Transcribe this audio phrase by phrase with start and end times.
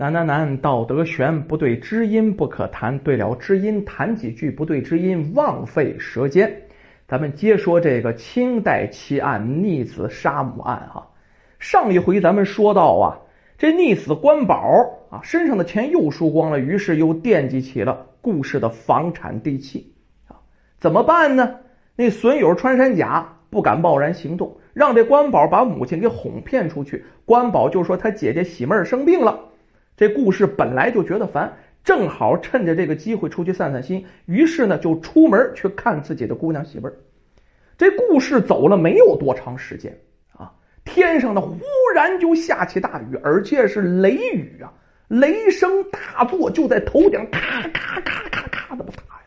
[0.00, 6.62] 难难难，道德悬，不对知音不可谈，对了知音谈几句，不对知音枉费舌尖。
[7.08, 11.08] 咱们接说这个清代奇案逆子杀母案哈。
[11.58, 13.18] 上一回咱们说到啊，
[13.58, 19.94] 这逆子关宝啊，身上的钱又输光了，于是又惦记起了顾氏的房产地契
[20.28, 20.38] 啊，
[20.78, 21.56] 怎么办呢？
[21.96, 27.04] 那损友穿山甲不敢贸然行动，让这关宝把母亲给哄骗出去。
[27.24, 29.40] 关宝就说他姐姐喜妹儿生病了。
[29.98, 36.94] 这故事本来就觉得烦，正好趁着这个机会出去散散心，于是呢就出门去看自己的姑娘媳妇儿。
[37.76, 39.98] 这故事走了没有多长时间
[40.32, 40.52] 啊，
[40.84, 41.58] 天上呢忽
[41.96, 44.72] 然就下起大雨，而且是雷雨啊，
[45.08, 49.22] 雷声大作，就在头顶咔咔咔咔咔的打呀。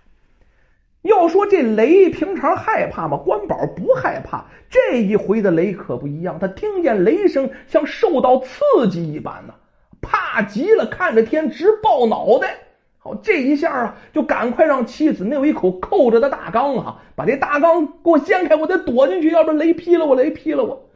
[1.01, 3.17] 要说这雷平常害怕吗？
[3.17, 9.55] 关宝不害怕，这一回的雷可不一样，他听见雷声像受到刺激一般呢。
[10.01, 12.55] 怕极了，看着天直爆脑袋。
[13.03, 20.87] 好，这一下啊，就赶快让妻子那有一口扣着的大缸啊，把这大缸给我掀开，我得躲进去，要不然雷劈了我，雷劈了我。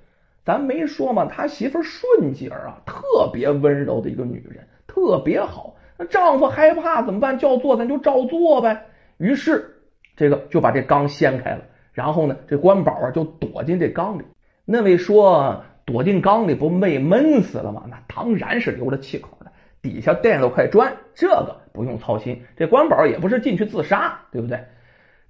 [0.46, 5.76] 咱没说嘛，他媳妇顺姐啊，特别温柔的一个女人，特别好。
[5.98, 7.40] 那丈夫害怕怎么办？
[7.40, 8.86] 叫做咱就照做呗。
[9.18, 9.82] 于是
[10.16, 11.62] 这个就把这缸掀开了，
[11.92, 14.24] 然后呢，这关宝啊就躲进这缸里。
[14.64, 15.64] 那位说。
[15.86, 17.84] 躲进缸里不被闷死了吗？
[17.90, 22.42] 那当然是留着气口的，底下垫了块砖，这个不用操心。
[22.58, 24.66] 这关宝也不是进去自杀，对不对？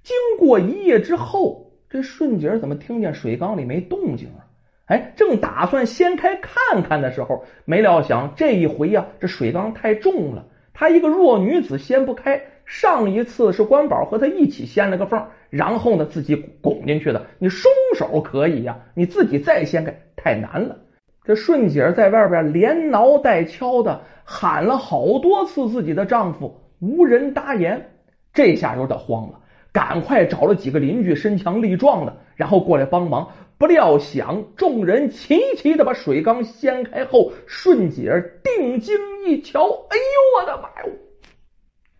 [0.02, 4.48] 经过一夜之后，这顺姐怎么听见水缸里没动静啊？
[4.86, 12.40] 哎，正打算掀开看看的时候，没料想这一回呀，这水缸太重了，她一个弱女子掀不开。
[12.64, 17.26] 上一次是关宝和她一起掀了个缝，然后呢自己拱进去的。
[17.38, 20.00] 你松手可以呀，你自己再掀开。
[20.26, 20.76] 太难了！
[21.22, 27.90] 这顺姐在外边连挠带敲的喊了好多次自己的丈夫，无人答言。
[28.32, 29.38] 这下有点慌了，
[29.70, 33.28] 赶快找了几个邻居身强力壮的，然后过来帮忙。
[33.56, 38.96] 不料想众人齐齐的把水缸掀开后，顺姐定睛
[39.28, 40.90] 一瞧，哎呦我的妈哟！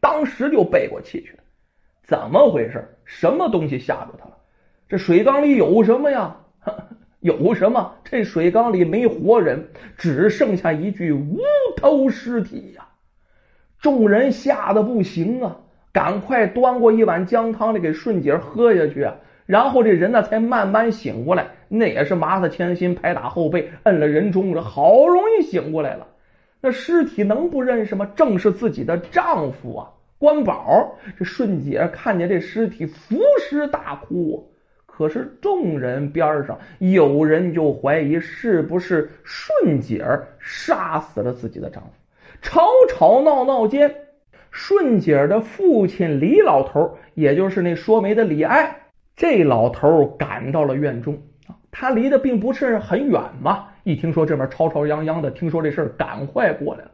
[0.01, 1.45] 当时就背过气去了。
[2.03, 2.99] 怎么回事？
[3.05, 4.37] 什么东西吓着他了？
[4.89, 6.39] 这水缸里有什么呀？
[7.27, 7.97] 有什么？
[8.05, 9.67] 这水缸里没活人，
[9.99, 11.41] 只剩下一具无
[11.77, 12.87] 头尸体呀！
[13.81, 15.57] 众人吓得不行啊，
[15.93, 19.17] 赶快端过一碗姜汤来给顺姐喝下去啊！
[19.45, 26.07] 然后这人呢才慢慢醒过来，那也是麻子千心，拍打后背，摁了人中，这好容易醒过来了。
[26.61, 28.09] 那尸体能不认识吗？
[28.15, 30.97] 正是自己的丈夫啊，关宝。
[31.19, 34.53] 这顺姐看见这尸体，伏尸大哭。
[34.97, 41.91] 可是众人边上有人就怀疑是不是顺姐儿杀死了自己的丈夫。
[42.41, 43.95] 吵吵闹闹间，
[44.51, 48.85] 顺姐儿的父亲李老头，也就是那说媒的李爱，
[49.15, 51.53] 这老头赶到了院中啊。
[51.71, 56.91] 他离得并不是很远嘛，一听说这边吵吵嚷嚷的，听说这事赶快过来了。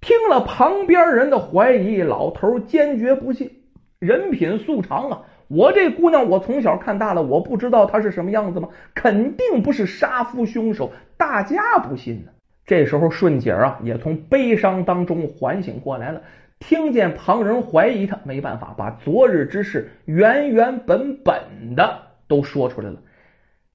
[0.00, 3.50] 听了旁边人的怀疑，老头坚决不信，
[3.98, 5.22] 人品素常啊。
[5.48, 8.68] 我这姑娘，我从小看大了，我不知道她是什么样子吗？
[8.94, 12.30] 肯定不是杀夫凶手，大家不信呢。
[12.66, 16.20] 这时候顺姐啊，也从悲伤当中缓醒过来了，
[16.58, 22.98] 听见旁人怀疑她，没办法，把昨日之事原原本本的都说出来了。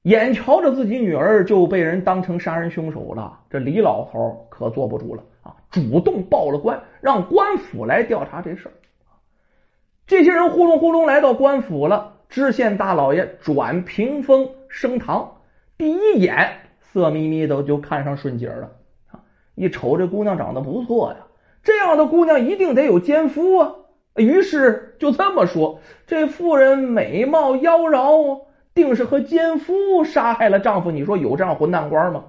[0.03, 8.72] 眼瞧着自己女儿就被人当成杀人凶手了，这李老头可坐不住了啊，主动报了官，让官府来调查这事儿。
[10.05, 15.37] 这些人呼隆呼隆来到官府了，知县大老爷转屏风升堂，
[15.77, 18.71] 第一眼色眯眯的就看上顺姐了
[19.11, 19.21] 啊！
[19.55, 21.17] 一瞅这姑娘长得不错呀，
[21.63, 23.75] 这样的姑娘一定得有奸夫啊！
[24.15, 28.41] 于是就这么说：这妇人美貌妖娆，
[28.75, 30.91] 定是和奸夫杀害了丈夫。
[30.91, 32.25] 你说有这样混蛋官吗？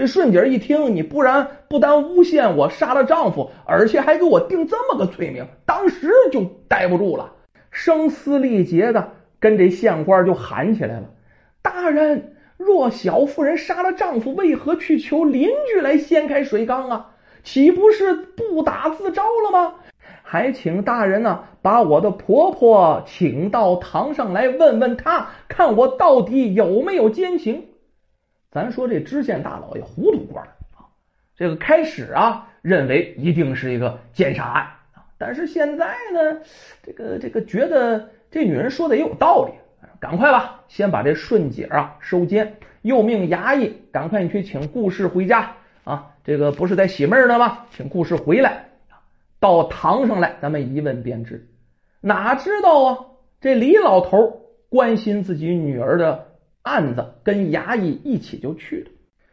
[0.00, 7.34] 这顺姐一听，你不然不但诬陷我杀了丈夫，而且还给我定这么个罪名，当时就待不住了，
[7.70, 11.10] 声嘶力竭的跟这县官就喊起来了
[11.60, 17.10] ：“大人，若小妇人杀了丈夫，为何去求邻居来掀开水缸啊？
[17.42, 19.74] 岂不是不打自招了吗？
[20.22, 27.66] 还请大人呢，把我的婆婆请到堂上来，问问她，看我到底有没有奸情。”
[28.50, 30.44] 咱说这知县大老爷糊涂官
[30.74, 30.90] 啊，
[31.36, 36.40] 这个开始啊认为一定是一个奸杀案啊，但是现在呢，
[36.82, 39.52] 这个这个觉得这女人说的也有道理，
[40.00, 45.52] 赶快吧，先把这顺姐啊收监，又命衙役赶快你去请顾氏回家
[45.84, 46.08] 啊。
[46.24, 47.66] 这个不是在喜妹呢吗？
[47.70, 48.66] 请顾氏回来。
[49.38, 51.48] 到堂上来，咱们一问便知。
[52.00, 52.98] 哪知道啊，
[53.40, 56.29] 这李老头关心自己女儿的
[56.62, 58.90] 案子，跟衙役一起就去了。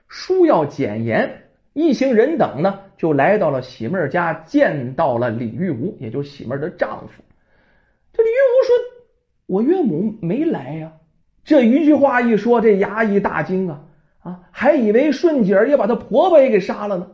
[0.07, 1.43] 书要简言，
[1.73, 7.23] 一行人等呢，就来到了喜妹家，见到了李玉吾，也就是喜妹的丈夫。
[8.13, 8.75] 这李玉吾说
[9.47, 10.93] ：“我岳母没来呀。”
[11.43, 13.83] 这一句话一说，这衙役大惊啊
[14.19, 17.11] 啊，还以为顺姐也把她婆婆也给杀了呢。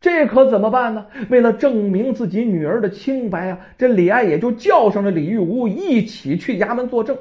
[0.00, 1.06] 这可怎么办呢？
[1.28, 7.18] 为了证明自己女儿的清白啊，这李爱也就叫上了李玉吾一起去衙门作证。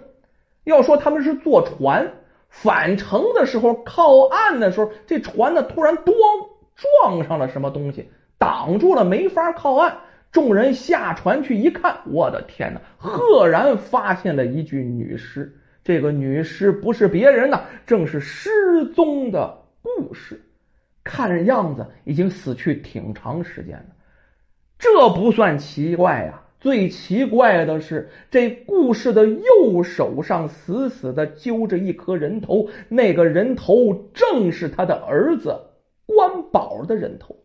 [0.70, 2.14] 要说他们是坐船
[2.48, 6.14] 返程的时候，靠岸的时候，这船呢突然咣
[6.76, 9.98] 撞上了什么东西，挡住了，没法靠岸。
[10.32, 12.82] 众人下船去一看，我的天哪！
[12.98, 15.56] 赫然发现了一具女尸。
[15.84, 20.46] 这个女尸不是别人呢，正是失踪的顾氏。
[21.04, 23.96] 看样子已经死去挺长时间了，
[24.78, 26.44] 这不算奇怪呀。
[26.60, 35.58] 最奇怪的是，这故事的右手上死死的揪着一颗人头，那个人头正是他的儿子
[36.06, 37.38] 关宝的人头。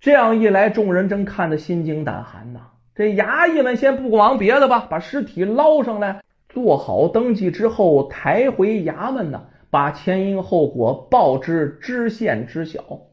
[0.00, 2.72] 这样一来，众人真看得心惊胆寒呐。
[2.94, 9.46] 这衙役们先不管别的吧，把尸体捞上来，做好登记之后，抬回衙门呢。
[9.70, 13.09] 把前因后果报知知县知晓。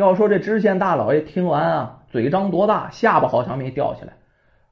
[0.00, 4.14] 要说这知县大老爷听完啊，嘴张多大，下巴好像没掉下来。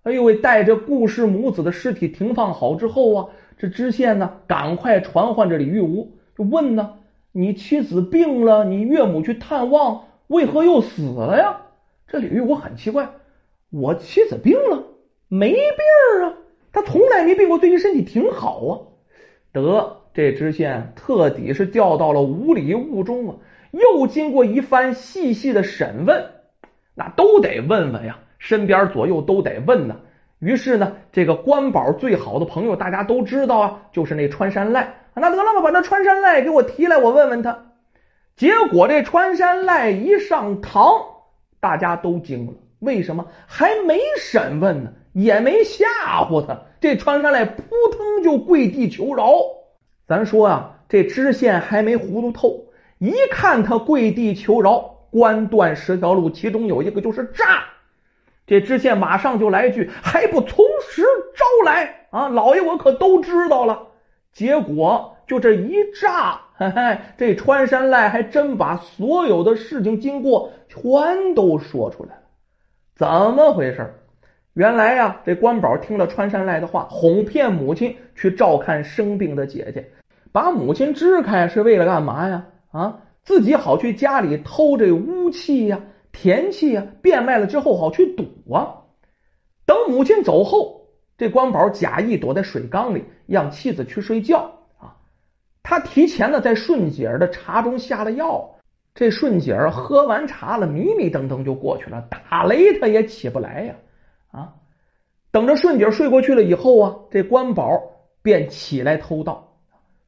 [0.04, 0.34] 哎呦喂！
[0.36, 3.28] 带着顾氏母子的尸体停放好之后啊，
[3.58, 6.94] 这知县呢，赶快传唤着李玉吾，就问呢
[7.32, 11.58] ：“你妻子病了，你岳母去探望，为何又死了呀？”
[12.08, 13.10] 这李玉吾很奇怪
[13.70, 14.84] ：“我妻子病了？
[15.28, 16.34] 没病啊，
[16.72, 18.72] 她从来没病过，最近身体挺好啊。”
[19.52, 19.96] 得。
[20.14, 23.36] 这知县特地是掉到了五里雾中啊，
[23.70, 26.30] 又经过一番细细的审问，
[26.94, 29.96] 那都得问问呀，身边左右都得问呢。
[30.38, 34.94] 于是呢，这个关宝最好的朋友，大家都知道啊，就是那穿山赖。
[35.14, 37.72] 那得了吧，把那穿山赖给我提来，我问问他。
[38.36, 40.84] 结果这穿山赖一上堂，
[41.58, 42.52] 大家都惊了。
[42.78, 43.26] 为什么？
[43.48, 45.86] 还没审问呢，也没吓
[46.30, 49.32] 唬他，这穿山赖扑腾就跪地求饶。
[50.06, 52.67] 咱说啊，这知县还没糊涂透，
[52.98, 57.64] 一看他跪地求饶，官断十条路，其中有一个就是诈。
[58.46, 61.02] 这知县马上就来一句，还不从实
[61.34, 62.28] 招来啊！
[62.28, 63.88] 老爷我可都知道了。
[64.32, 72.22] 结果就这一诈，嘿嘿，这穿山赖还真把所有的事情经过全都说出来了。
[72.96, 73.94] 怎么回事？
[74.54, 79.90] 原来呀，这关宝听了穿山赖的话，哄骗母亲去照看生病的姐姐。
[80.32, 82.46] 把母亲支开是为了干嘛呀？
[82.70, 85.80] 啊，自己好去家里偷这污气呀、
[86.12, 88.84] 田气呀，变卖了之后好去赌啊。
[89.64, 94.96] 等母亲走后，这关宝假意躲在水缸里，让妻子去睡觉啊。
[95.62, 98.56] 他提前呢在顺姐儿的茶中下了药，
[98.94, 103.74] 这顺姐儿喝完茶了，迷迷瞪瞪就过去了，打雷他也起不来呀。
[104.30, 104.54] 啊，
[105.30, 107.80] 等着顺姐睡过去了以后啊，这关宝
[108.22, 109.54] 便起来偷盗。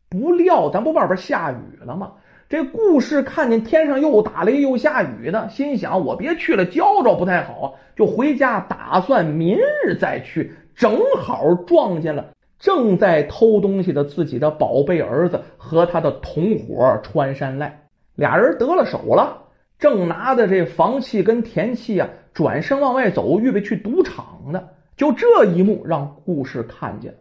[0.09, 2.15] 不料，咱不外边下雨了吗？
[2.50, 10.52] 这顾氏看见天上又打雷又下雨的，心想：我别去了，焦着不太好，就回家打算明日再去。
[10.75, 17.83] 正好撞见了正在偷东西的自己的宝贝儿子和他的同伙穿山赖，
[18.16, 19.45] 俩人得了手了，
[19.78, 24.64] 正拿着这房契跟田契啊，转身往外走，预备去赌场呢。
[24.97, 27.14] 就这一幕让顾氏看见，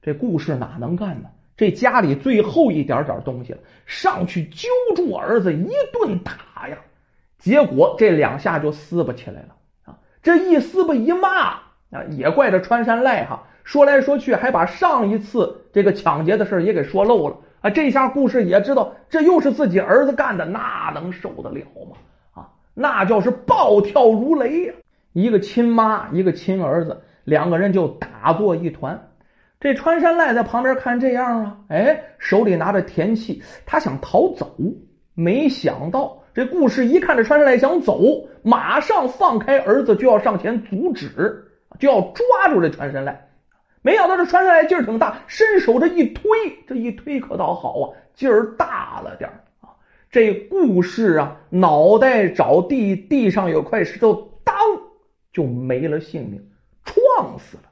[0.00, 1.28] 这顾氏哪能干呢？
[1.60, 6.78] 这家里最后一点点东西了，上去揪住儿子一顿打呀，
[7.38, 9.48] 结果这两下就撕巴起来了
[9.84, 9.98] 啊！
[10.22, 11.28] 这一撕巴一骂
[11.90, 17.68] 啊，也怪这穿山赖哈，说来说去还把上一次这个抢劫的事也给说漏了啊！
[17.68, 21.96] 这下故事也知道这又是自己儿子干的，那能受得了吗？
[22.32, 24.72] 啊，那叫是暴跳如雷呀！
[25.12, 29.09] 一个亲妈，一个亲儿子，两个人就打作一团。
[29.60, 34.56] 这穿山赖在旁边看这样啊，哎，手里拿着田契，他想逃走，
[35.14, 38.00] 没想到这故事一看这穿山赖想走，
[38.42, 41.44] 马上放开儿子就要上前阻止，
[41.78, 43.28] 就要抓住这穿山赖。
[43.82, 46.30] 没想到这穿山赖劲儿挺大，伸手这一推，
[46.66, 49.28] 这一推可倒好啊，劲儿大了点
[49.60, 49.76] 啊。
[50.10, 54.54] 这故事啊，脑袋着地，地上有块石头，当
[55.34, 56.48] 就没了性命，
[56.82, 57.64] 撞死了。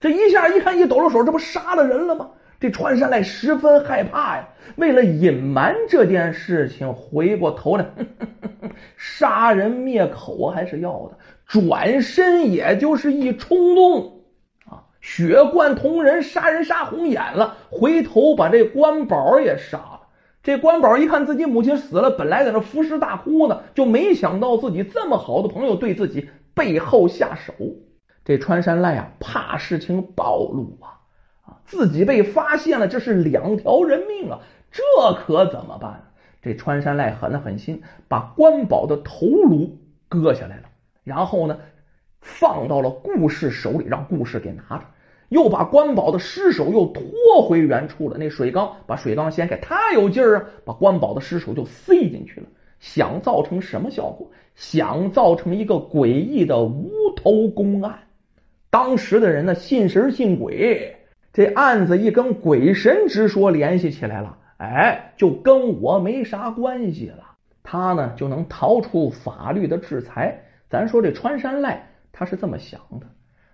[0.00, 2.30] 这一下一看一抖了手，这不杀了人了吗？
[2.60, 4.48] 这穿山赖十分害怕呀。
[4.76, 7.86] 为了隐瞒这件事情，回过头来
[8.96, 11.18] 杀人灭口还是要的。
[11.46, 14.20] 转身也就是一冲动
[14.66, 20.00] 啊，血贯瞳人，杀人杀红眼了，回头把这关宝也杀了。
[20.42, 27.52] 这关宝一看自己母亲死了，本来在那服尸大哭呢，就没想到自己这么好的朋友对自己背后下手。
[28.28, 31.00] 这穿山赖啊，怕事情暴露啊，
[31.46, 34.82] 啊，自己被发现了，这是两条人命啊，这
[35.14, 36.10] 可怎么办？
[36.42, 39.78] 这穿山赖狠了狠心，把关宝的头颅
[40.10, 40.64] 割下来了，
[41.04, 41.58] 然后呢，
[42.20, 44.84] 放到了顾氏手里，让顾氏给拿着，
[45.30, 48.18] 又把关宝的尸首又拖回原处了。
[48.18, 52.46] 那水缸把水缸掀开，他有劲儿啊，把关宝的尸首就塞进去了，
[52.78, 54.30] 想造成什么效果？
[54.54, 58.00] 想造成一个诡异的无头公案。
[58.70, 60.96] 当时的人呢，信神信鬼，
[61.32, 70.42] 这案子一跟鬼神之说联系起来了，哎，就跟我没啥关系了，他呢就能逃出法律的制裁。
[70.68, 73.06] 咱说这穿山赖，他是这么想的，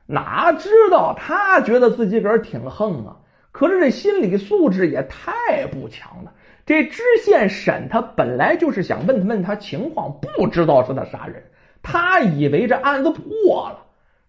[0.07, 3.17] 哪知道他觉得自己个儿挺横啊，
[3.53, 6.33] 可是这心理素质也太不强了。
[6.67, 11.45] 这知县审他本来就是想问问他情况，不知道是他杀人，
[11.85, 13.84] 他以为这案子破了。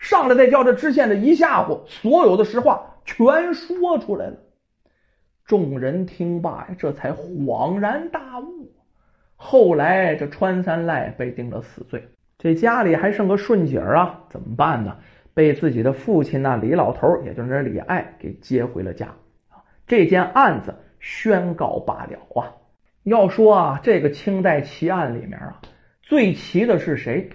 [0.05, 4.38] 上来再叫这知县这一吓唬，所有的实话全说出来了。
[5.45, 8.71] 众人听罢呀，这才恍然大悟。
[9.35, 12.07] 后来这穿三赖被定了死罪，
[12.38, 14.97] 这家里还剩个顺姐啊，怎么办呢？
[15.33, 19.15] 被自己的父亲那李老头，也就是李爱给接回了家。
[19.88, 22.53] 这件案子宣告罢了啊。
[23.01, 25.62] 要说啊，这个清代奇案里面啊，
[26.03, 27.31] 最奇的是谁？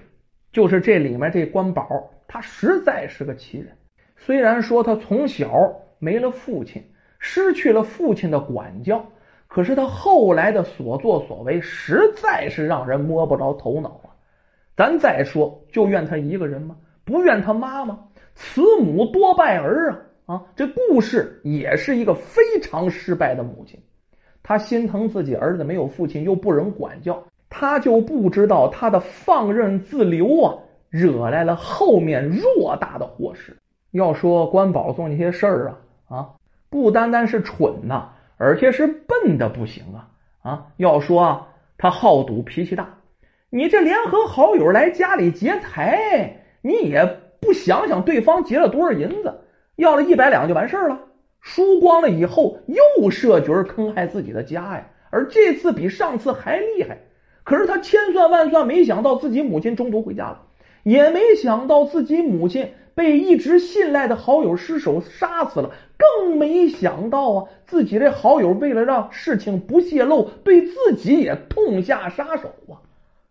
[0.53, 2.13] 就是这里面这关宝。
[2.33, 3.77] 他实在是个奇人，
[4.17, 5.51] 虽然说他从小
[5.99, 6.81] 没了父亲，
[7.19, 9.05] 失去了父亲的管教，
[9.49, 14.15] 可是他后来的所作所为实在是让人摸不着头脑啊！
[14.77, 16.77] 咱再说，就怨他一个人吗？
[17.05, 18.05] 不怨他妈吗？
[18.37, 19.91] 慈母多败儿
[20.27, 20.35] 啊！
[20.35, 23.81] 啊，这故事也是一个非常失败的母亲，
[24.45, 30.55] 他心疼自己儿子没有父亲，又不忍管教，他就不知道他的放任自流啊！
[30.91, 33.57] 惹来了后面偌大的祸事。
[33.93, 35.79] 要说关宝做那些事儿啊
[36.17, 36.31] 啊，
[36.69, 40.09] 不单单是蠢呐，而且是笨的不行啊
[40.43, 40.67] 啊！
[40.77, 42.99] 要说啊，他好赌，脾气大。
[43.51, 49.41] 你这联合好友来家里劫财，你也不想想对方劫了多少银子，
[49.75, 51.01] 要了一百两就完事儿了。
[51.41, 56.99] 输光了以后又设局坑害自己的家呀，而这次比上次还厉害。
[57.43, 60.43] 可是他千算万算，没想到自己母亲中途回家了。
[60.83, 72.83] 也没想到自己母亲被一直信赖的好友失手杀死了，更没想到啊，自己这好友为了让事情不泄露，对自己也痛下杀手啊！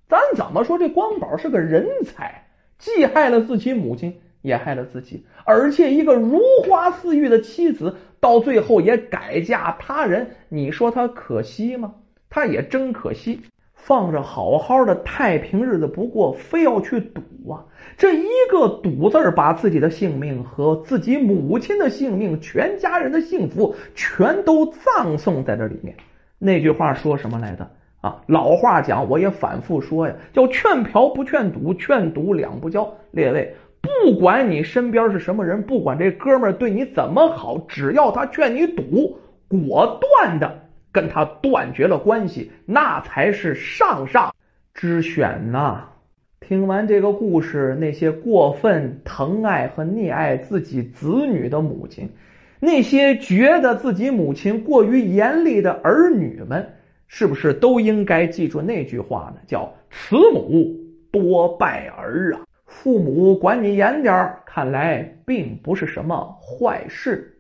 [0.08, 2.46] 咱怎么说这光宝是个人才，
[2.78, 11.94] 既害了自己母亲，也害了自己，而且一个如花似玉的妻子，到最后也改嫁他人，你说他可惜吗？
[12.30, 13.42] 他也真可惜。
[13.82, 17.22] 放着好好的太平日子不过，非要去赌
[17.52, 17.66] 啊！
[17.98, 25.96] 这一个“赌”字把自己的性命和自己母亲的性命、全家人的幸福全都葬送在这里面。
[26.38, 27.68] 那句话说什么来着？
[28.02, 32.94] 啊，老话讲，我也反复说呀，叫劝嫖不劝赌，劝赌两不交。
[33.12, 39.20] 列位，不管你身边是什么人，不管这哥们对你怎么好，只要他劝你赌，
[39.50, 40.69] 果断的。
[40.92, 44.34] 跟他断绝了关系，那才是上上
[44.74, 45.90] 之选呐！
[46.40, 52.10] 听完这个故事，那些过分疼爱和溺爱自己子女的母亲，
[52.60, 56.68] 那些觉得自己母亲过于严厉的儿女们，
[57.08, 59.42] 是不是都应该记住那句话呢？
[59.46, 60.76] 叫“慈母
[61.12, 62.42] 多败儿”啊！
[62.66, 67.39] 父母管你严点儿看来并不是什么坏事。